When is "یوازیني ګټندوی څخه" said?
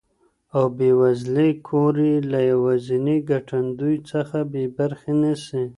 2.51-4.37